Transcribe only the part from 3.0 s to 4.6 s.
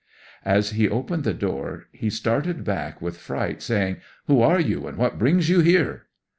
with fright, saying, Who are